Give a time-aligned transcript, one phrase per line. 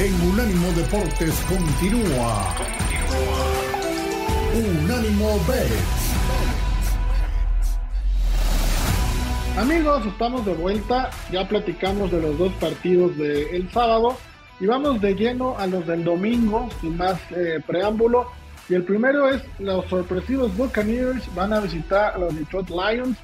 [0.00, 2.54] en Unánimo Deportes continúa.
[4.54, 6.14] Unánimo Bets.
[9.58, 11.10] Amigos, estamos de vuelta.
[11.30, 14.16] Ya platicamos de los dos partidos del sábado
[14.58, 18.26] y vamos de lleno a los del domingo, sin más eh, preámbulo.
[18.70, 23.18] Y el primero es los sorpresivos Buccaneers van a visitar a los Detroit Lions,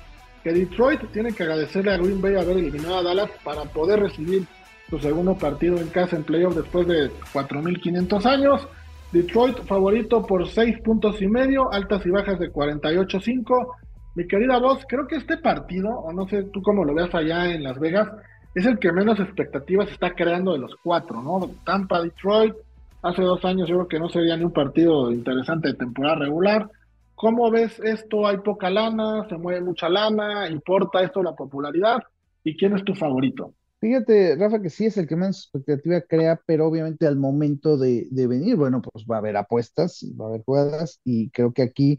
[0.45, 4.46] que Detroit tiene que agradecerle a Green Bay haber eliminado a Dallas para poder recibir
[4.89, 8.68] su segundo partido en casa en playoff después de 4.500 años.
[9.13, 13.75] Detroit favorito por 6 puntos y medio, altas y bajas de 48-5.
[14.14, 17.53] Mi querida voz, creo que este partido, o no sé tú cómo lo veas allá
[17.53, 18.08] en Las Vegas,
[18.54, 21.50] es el que menos expectativas está creando de los cuatro, ¿no?
[21.64, 22.55] Tampa, Detroit,
[23.03, 26.71] hace dos años yo creo que no sería ni un partido interesante de temporada regular.
[27.14, 28.27] ¿Cómo ves esto?
[28.27, 29.27] ¿Hay poca lana?
[29.29, 30.49] ¿Se mueve mucha lana?
[30.49, 31.99] ¿Importa esto la popularidad?
[32.44, 33.53] ¿Y quién es tu favorito?
[33.86, 38.08] Fíjate, Rafa, que sí es el que menos expectativa crea, pero obviamente al momento de,
[38.11, 41.97] venir, bueno, pues va a haber apuestas, va a haber jugadas, y creo que aquí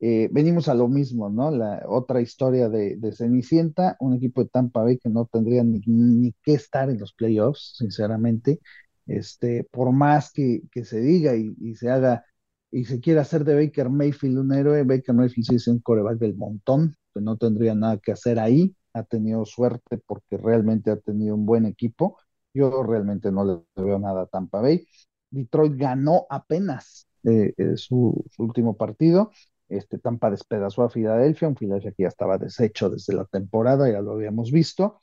[0.00, 1.50] eh, venimos a lo mismo, ¿no?
[1.50, 6.34] La otra historia de, Cenicienta, un equipo de Tampa Bay que no tendría ni, ni
[6.42, 8.60] que estar en los playoffs, sinceramente.
[9.06, 12.26] Este, por más que, que se diga y, y, se haga
[12.70, 16.18] y se quiera hacer de Baker Mayfield un héroe, Baker Mayfield sí es un coreback
[16.18, 20.96] del montón, que no tendría nada que hacer ahí, ha tenido suerte porque realmente ha
[20.96, 22.18] tenido un buen equipo.
[22.54, 24.86] Yo realmente no le veo nada a Tampa Bay.
[25.30, 29.30] Detroit ganó apenas eh, eh, su, último partido
[29.68, 34.02] este, Tampa despedazó a Filadelfia, un Filadelfia que ya estaba deshecho desde la temporada, ya
[34.02, 34.98] lo habíamos visto.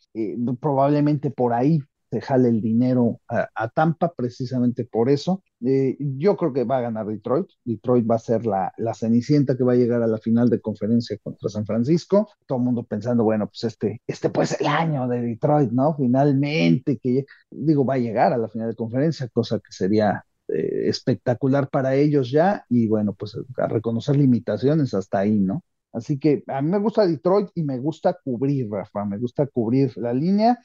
[0.60, 1.80] probablemente por ahí
[2.12, 5.44] se jale el dinero a, Tampa, precisamente por eso.
[5.66, 7.48] Eh, yo creo que va a ganar Detroit.
[7.64, 10.60] Detroit va a ser la, la, cenicienta que va a llegar a la final de
[10.62, 12.30] conferencia contra San Francisco.
[12.48, 15.96] Todo el mundo pensando, bueno, pues este, este puede ser el año de Detroit, ¿no?
[15.96, 20.90] Finalmente, que digo, va a llegar a la final de conferencia, cosa que sería eh,
[20.90, 25.64] espectacular para ellos ya y bueno, pues a reconocer limitaciones hasta ahí, ¿no?
[25.92, 29.96] Así que a mí me gusta Detroit y me gusta cubrir, Rafa, me gusta cubrir
[29.98, 30.60] la línea.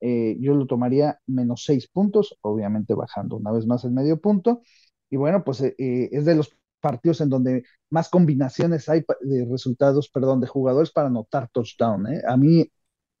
[0.00, 4.62] Eh, yo lo tomaría menos seis puntos, obviamente bajando una vez más el medio punto.
[5.10, 10.08] Y bueno, pues eh, es de los partidos en donde más combinaciones hay de resultados,
[10.08, 12.06] perdón, de jugadores para anotar touchdown.
[12.26, 12.70] A mí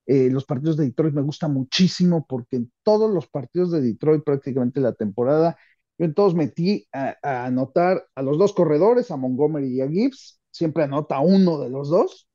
[0.06, 4.80] los partidos de Detroit me gustan muchísimo porque en todos los partidos de Detroit prácticamente
[4.80, 5.56] la temporada
[6.00, 10.84] yo entonces metí a, anotar a los dos corredores, a Montgomery y a Gibbs, siempre
[10.84, 12.26] anota uno de los dos,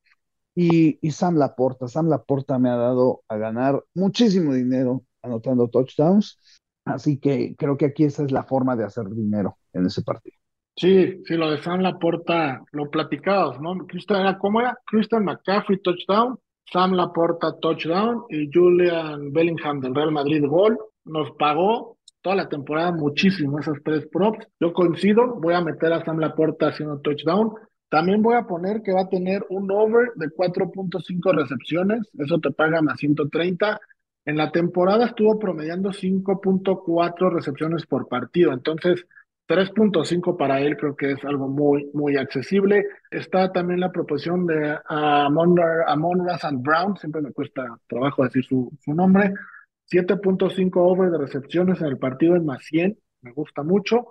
[0.55, 1.87] y, Sam Laporta.
[1.87, 6.39] Sam Laporta me ha dado a ganar muchísimo dinero anotando touchdowns,
[6.85, 10.37] así que creo que aquí esa es la forma de hacer dinero en ese partido.
[10.77, 13.77] Sí, sí, lo de Sam Laporta, lo platicabas, ¿no?
[13.87, 14.77] Christian, ¿Cómo era?
[14.85, 16.37] Christian McCaffrey, touchdown,
[16.71, 20.77] Sam Laporta, touchdown, y Julian Bellingham del Real Madrid, gol.
[21.05, 24.47] Nos pagó toda la temporada muchísimo esos tres props.
[24.59, 27.53] Yo coincido, voy a meter a Sam Laporta haciendo touchdown.
[27.89, 32.51] También voy a poner que va a tener un over de 4.5 recepciones, eso te
[32.51, 33.79] paga más 130.
[34.25, 39.05] En la temporada estuvo promediando 5.4 recepciones por partido, entonces
[39.47, 42.87] 3.5 para él creo que es algo muy, muy accesible.
[43.11, 45.85] Está también la proposición de Amon Ra
[46.53, 49.31] Brown, siempre me cuesta trabajo decir su, su nombre,
[49.91, 54.07] 7.5 over de recepciones en el partido en más 100, me gusta mucho.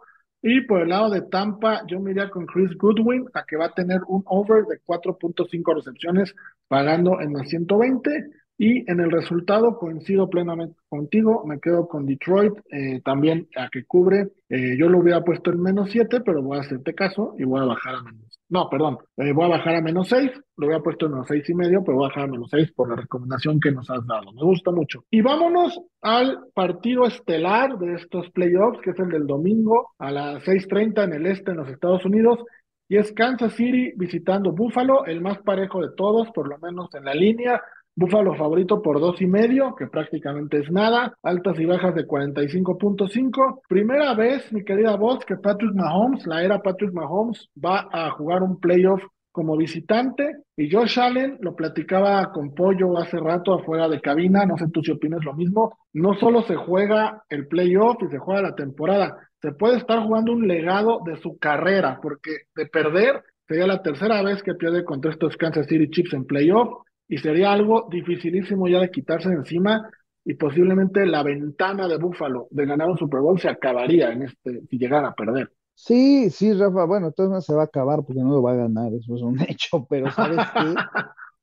[0.47, 3.65] Y por el lado de Tampa, yo me iría con Chris Goodwin, a que va
[3.65, 6.35] a tener un over de 4.5 recepciones,
[6.69, 8.31] pagando en más 120.
[8.59, 13.87] Y en el resultado coincido plenamente contigo, me quedo con Detroit, eh, también a que
[13.87, 14.33] cubre.
[14.51, 17.63] Eh, yo lo hubiera puesto en menos 7, pero voy a hacerte caso y voy
[17.63, 18.39] a bajar a menos.
[18.55, 21.51] No, perdón, eh, voy a bajar a menos 6, lo hubiera puesto en menos 6
[21.51, 24.07] y medio, pero voy a bajar a menos 6 por la recomendación que nos has
[24.07, 24.33] dado.
[24.33, 25.05] Me gusta mucho.
[25.11, 30.45] Y vámonos al partido estelar de estos playoffs, que es el del domingo a las
[30.45, 32.45] 6:30 en el este en los Estados Unidos.
[32.89, 37.07] Y es Kansas City visitando Buffalo, el más parejo de todos, por lo menos en
[37.07, 37.61] la línea.
[37.97, 41.15] Búfalo favorito por dos y medio, que prácticamente es nada.
[41.23, 43.61] Altas y bajas de 45.5.
[43.69, 48.43] Primera vez, mi querida voz, que Patrick Mahomes, la era Patrick Mahomes, va a jugar
[48.43, 49.01] un playoff
[49.31, 50.39] como visitante.
[50.57, 54.83] Y Josh Allen, lo platicaba con Pollo hace rato afuera de cabina, no sé tú
[54.83, 55.79] si opinas lo mismo.
[55.93, 60.33] No solo se juega el playoff y se juega la temporada, se puede estar jugando
[60.33, 65.13] un legado de su carrera, porque de perder sería la tercera vez que pierde contra
[65.13, 69.91] estos Kansas City Chiefs en playoff y sería algo dificilísimo ya de quitarse de encima
[70.25, 74.63] y posiblemente la ventana de Búfalo de ganar un Super Bowl se acabaría en este
[74.69, 75.53] si llegara a perder.
[75.75, 78.93] Sí, sí, Rafa, bueno, entonces se va a acabar porque no lo va a ganar,
[78.95, 80.75] eso es un hecho, pero sabes qué?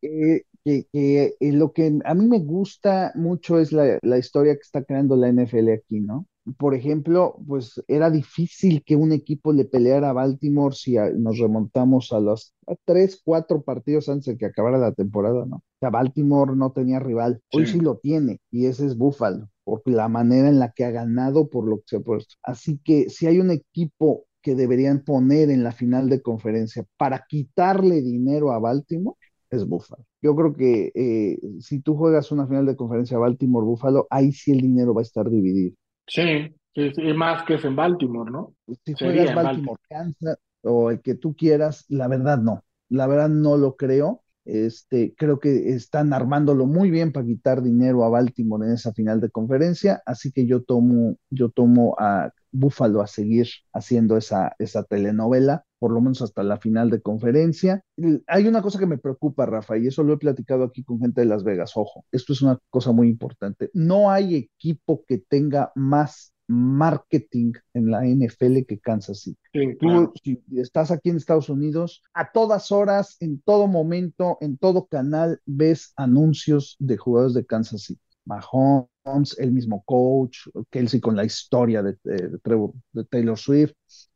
[0.63, 4.83] que, que, lo que a mí me gusta mucho es la, la, historia que está
[4.83, 6.25] creando la NFL aquí, ¿no?
[6.57, 12.11] Por ejemplo, pues era difícil que un equipo le peleara a Baltimore si nos remontamos
[12.11, 12.53] a los
[12.85, 15.57] tres, cuatro partidos antes de que acabara la temporada, ¿no?
[15.57, 19.81] O sea, Baltimore no tenía rival, hoy sí, lo tiene, y ese es Buffalo, por
[19.85, 22.35] la manera en la que ha ganado, por lo que se ha puesto.
[22.43, 27.25] Así que si hay un equipo que deberían poner en la final de conferencia para
[27.27, 29.17] quitarle dinero a Baltimore,
[29.51, 30.05] es Buffalo.
[30.21, 34.61] Yo creo que eh, si tú juegas una final de conferencia Baltimore-Buffalo, ahí sí el
[34.61, 35.75] dinero va a estar dividido.
[36.13, 38.53] Sí, sí, sí, más que es en Baltimore, ¿no?
[38.83, 42.65] Si juegas Baltimore, Kansas o el que tú quieras, la verdad no.
[42.89, 44.21] La verdad no lo creo.
[44.43, 49.21] Este, creo que están armándolo muy bien para quitar dinero a Baltimore en esa final
[49.21, 54.83] de conferencia, así que yo tomo, yo tomo a Buffalo a seguir haciendo esa, esa
[54.83, 57.83] telenovela, por lo menos hasta la final de conferencia.
[58.27, 61.21] Hay una cosa que me preocupa, Rafa, y eso lo he platicado aquí con gente
[61.21, 61.73] de Las Vegas.
[61.75, 63.69] Ojo, esto es una cosa muy importante.
[63.73, 69.39] No hay equipo que tenga más marketing en la NFL que Kansas City.
[69.79, 74.85] Tú, si estás aquí en Estados Unidos, a todas horas, en todo momento, en todo
[74.87, 78.01] canal, ves anuncios de jugadores de Kansas City.
[78.25, 78.90] Mahomes,
[79.37, 83.73] el mismo coach, Kelsey con la historia de, de, Taylor Swift.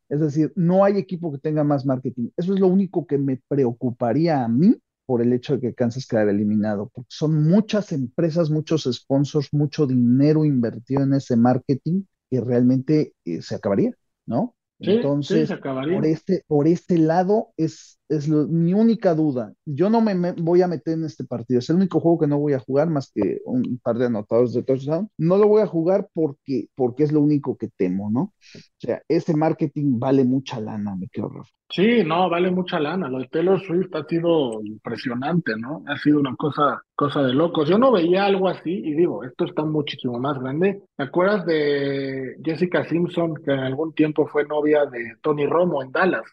[0.08, 2.30] Es decir, no hay equipo que tenga más marketing.
[2.38, 6.08] Eso es lo único que me preocuparía a mí por el hecho de que Kansas
[6.08, 12.42] quedara eliminado, porque son muchas empresas, muchos sponsors, mucho dinero invertido en ese marketing que
[12.42, 13.92] realmente eh, se acabaría,
[14.26, 14.56] ¿no?
[14.80, 19.54] Entonces, por este, por este lado es, es mi única duda.
[19.66, 21.60] Yo no me, voy a meter en este partido.
[21.60, 24.54] Es el único juego que no voy a jugar más que un par de anotadores
[24.54, 25.10] de touchdown.
[25.18, 28.22] No lo voy a jugar porque, porque es lo único que temo, ¿no?
[28.22, 31.50] O sea, ese marketing vale mucha lana, me quedo Rafa.
[31.70, 33.10] Sí, no, vale mucha lana.
[33.10, 35.84] Lo de Taylor Swift ha sido impresionante, ¿no?
[35.88, 37.68] Ha sido una cosa, cosa de locos.
[37.68, 40.84] Yo no veía algo así y digo, esto está muchísimo más grande.
[40.96, 45.92] ¿Te acuerdas de Jessica Simpson, que en algún tiempo fue novia de Tony Romo en
[45.92, 46.26] Dallas?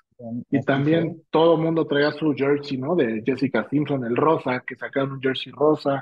[0.50, 2.94] Y también todo el mundo traía su jersey, ¿no?
[2.94, 6.00] De Jessica Simpson, el rosa, que sacaron un jersey rosa.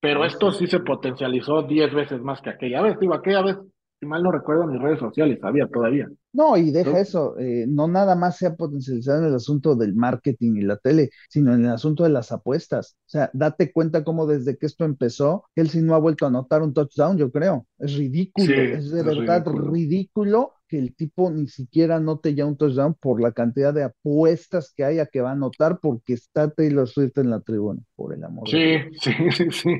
[0.00, 2.98] Pero esto sí se potencializó diez veces más que aquella vez.
[2.98, 3.56] Digo, aquella vez
[4.02, 6.10] si mal no recuerdo, mis redes sociales había todavía.
[6.32, 9.94] No, y deja eso, eh, no nada más se ha potencializado en el asunto del
[9.94, 12.96] marketing y la tele, sino en el asunto de las apuestas.
[13.06, 16.30] O sea, date cuenta cómo desde que esto empezó, él sí no ha vuelto a
[16.30, 17.68] anotar un touchdown, yo creo.
[17.78, 20.50] Es ridículo, es de verdad ridículo.
[20.72, 24.84] Que el tipo ni siquiera anote ya un touchdown por la cantidad de apuestas que
[24.84, 28.48] haya que va a anotar porque está Taylor Swift en la tribuna, por el amor
[28.48, 28.96] sí, de Dios.
[29.02, 29.70] Sí, sí, sí,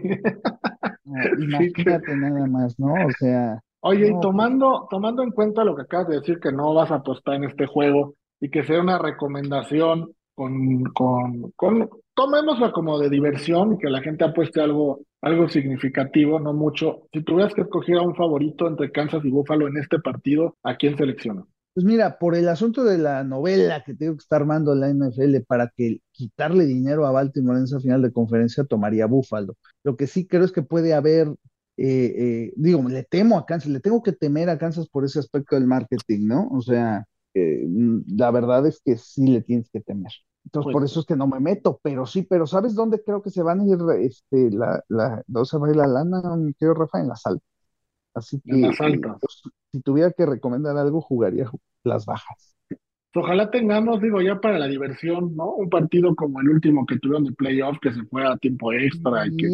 [1.40, 2.92] imagínate nada más, ¿no?
[2.92, 6.74] O sea, Oye, y tomando, tomando en cuenta lo que acabas de decir, que no
[6.74, 12.72] vas a apostar en este juego y que sea una recomendación con, con, con tomémosla
[12.72, 17.08] como de diversión y que la gente apueste algo, algo significativo, no mucho.
[17.12, 20.76] Si tuvieras que escoger a un favorito entre Kansas y Buffalo en este partido, ¿a
[20.76, 21.44] quién seleccionas?
[21.74, 25.38] Pues mira, por el asunto de la novela que tengo que estar armando la NFL
[25.46, 29.54] para que quitarle dinero a Baltimore en esa final de conferencia, tomaría Buffalo.
[29.82, 31.28] Lo que sí creo es que puede haber
[31.76, 35.18] eh, eh, digo, le temo a Kansas, le tengo que temer a Kansas por ese
[35.18, 36.48] aspecto del marketing, ¿no?
[36.50, 37.66] O sea, eh,
[38.06, 40.12] la verdad es que sí le tienes que temer.
[40.44, 43.22] Entonces, por pues eso es que no me meto, pero sí, pero ¿sabes dónde creo
[43.22, 46.36] que se van a ir, este, la, la, ¿dónde se va a ir la lana,
[46.36, 47.00] mi querido Rafa?
[47.00, 47.48] En las altas.
[48.14, 49.16] Así que, las altas.
[49.20, 49.42] Pues,
[49.72, 51.50] si tuviera que recomendar algo, jugaría
[51.84, 52.56] las bajas.
[53.14, 55.52] Ojalá tengamos, digo, ya para la diversión, ¿no?
[55.52, 59.26] Un partido como el último que tuvieron de playoff, que se fue a tiempo extra
[59.26, 59.46] y que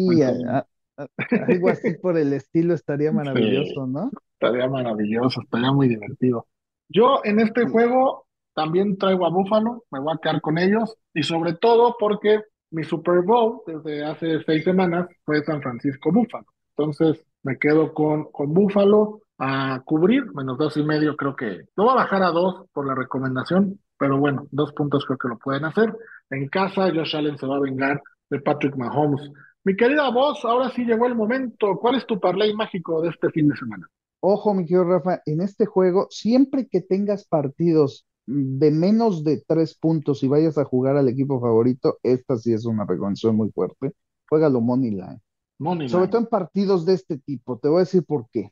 [1.47, 4.11] algo así por el estilo estaría maravilloso, ¿no?
[4.33, 6.47] Estaría maravilloso, estaría muy divertido.
[6.87, 8.27] Yo en este juego
[8.59, 12.83] también traigo a Búfalo, me voy a quedar con ellos y sobre todo porque mi
[12.83, 16.45] Super Bowl desde hace seis semanas fue San Francisco Búfalo.
[16.75, 21.85] Entonces me quedo con, con Búfalo a cubrir, menos dos y medio creo que lo
[21.85, 25.37] va a bajar a dos por la recomendación, pero bueno, dos puntos creo que lo
[25.37, 25.95] pueden hacer.
[26.29, 29.31] En casa Josh Allen se va a vengar de Patrick Mahomes.
[29.63, 31.77] Mi querida voz, ahora sí llegó el momento.
[31.79, 33.87] ¿Cuál es tu parlay mágico de este fin de semana?
[34.19, 39.75] Ojo, mi querido Rafa, en este juego, siempre que tengas partidos de menos de tres
[39.75, 43.93] puntos y vayas a jugar al equipo favorito, esta sí es una recomendación muy fuerte.
[44.29, 45.19] Juégalo Money Line.
[45.57, 47.57] Money Sobre todo en partidos de este tipo.
[47.57, 48.51] Te voy a decir por qué.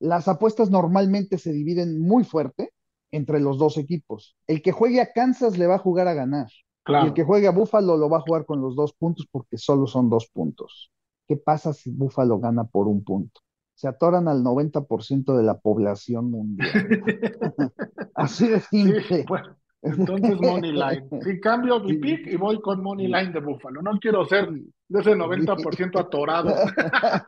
[0.00, 2.72] Las apuestas normalmente se dividen muy fuerte
[3.12, 4.36] entre los dos equipos.
[4.48, 6.48] El que juegue a Kansas le va a jugar a ganar.
[6.88, 9.56] Y el que juegue a Búfalo lo va a jugar con los dos puntos porque
[9.56, 10.90] solo son dos puntos.
[11.28, 13.40] ¿Qué pasa si Búfalo gana por un punto?
[13.74, 16.68] Se atoran al 90% de la población mundial.
[18.14, 19.24] Así de simple.
[19.82, 21.08] entonces Money Line.
[21.22, 23.82] Si cambio mi pick y voy con Money Line de Búfalo.
[23.82, 24.48] No quiero ser
[24.92, 26.54] de ese 90% atorado.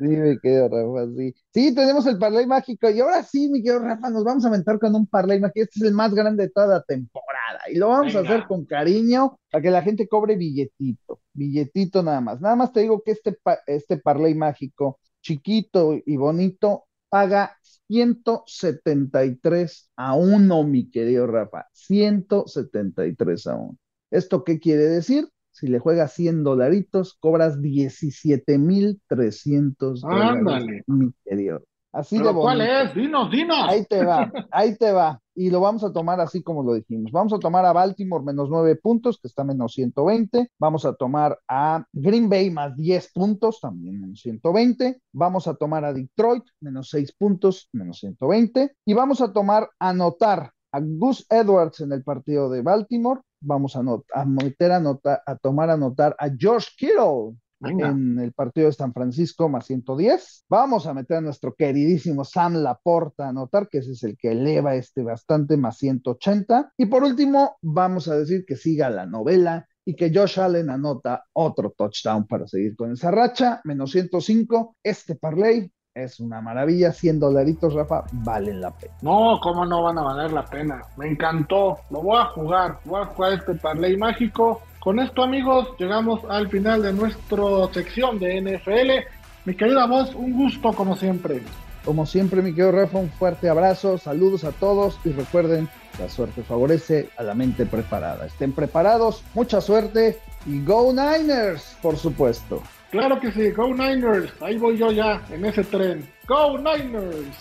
[0.00, 1.34] sí, me quedo, Rafa, sí.
[1.52, 2.90] Sí, tenemos el parlay mágico.
[2.90, 5.62] Y ahora sí, mi querido Rafa, nos vamos a aventar con un parlay mágico.
[5.62, 7.29] Este es el más grande de toda la temporada.
[7.72, 11.20] Y lo vamos a hacer con cariño para que la gente cobre billetito.
[11.32, 12.40] Billetito nada más.
[12.40, 17.56] Nada más te digo que este, este parlay mágico, chiquito y bonito, paga
[17.88, 21.66] 173 a 1, mi querido Rafa.
[21.72, 23.76] 173 a 1.
[24.10, 25.28] ¿Esto qué quiere decir?
[25.52, 31.62] Si le juegas 100 dolaritos, cobras 17,300 dólares, mi querido.
[31.92, 32.42] Así de bonito.
[32.42, 32.94] ¿Cuál es?
[32.94, 33.68] Dinos, dinos.
[33.68, 35.20] Ahí te va, ahí te va.
[35.34, 37.10] Y lo vamos a tomar así como lo dijimos.
[37.12, 40.50] Vamos a tomar a Baltimore menos 9 puntos, que está menos 120.
[40.58, 45.00] Vamos a tomar a Green Bay más 10 puntos, también menos 120.
[45.12, 48.76] Vamos a tomar a Detroit menos 6 puntos, menos 120.
[48.84, 53.76] Y vamos a tomar a anotar a Gus Edwards en el partido de Baltimore vamos
[53.76, 53.80] a,
[54.14, 54.82] a meter a,
[55.26, 60.44] a tomar a notar a George Kittle en el partido de San Francisco más 110.
[60.48, 64.32] Vamos a meter a nuestro queridísimo Sam Laporta a notar que ese es el que
[64.32, 66.72] eleva este bastante más 180.
[66.76, 71.24] Y por último, vamos a decir que siga la novela y que Josh Allen anota
[71.32, 74.76] otro touchdown para seguir con esa racha, menos 105.
[74.82, 78.94] Este parlay es una maravilla, 100 dolaritos, Rafa, valen la pena.
[79.02, 80.82] No, ¿cómo no van a valer la pena?
[80.96, 84.62] Me encantó, lo voy a jugar, voy a jugar este parlay mágico.
[84.80, 89.06] Con esto, amigos, llegamos al final de nuestra sección de NFL.
[89.44, 91.42] Mi querida voz, un gusto como siempre.
[91.84, 95.68] Como siempre, mi querido Rafa, un fuerte abrazo, saludos a todos y recuerden,
[95.98, 98.24] la suerte favorece a la mente preparada.
[98.24, 102.62] Estén preparados, mucha suerte y Go Niners, por supuesto.
[102.90, 104.32] Claro que sí, Go Niners.
[104.40, 106.08] Ahí voy yo ya, en ese tren.
[106.26, 107.36] Go Niners.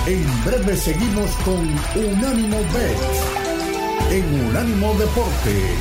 [0.06, 1.58] en breve seguimos con
[1.96, 5.78] Unánimo Bet en Unánimo Deportes.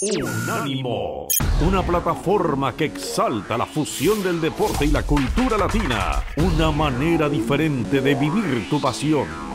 [0.00, 1.28] Unánimo,
[1.66, 8.00] una plataforma que exalta la fusión del deporte y la cultura latina, una manera diferente
[8.00, 9.51] de vivir tu pasión.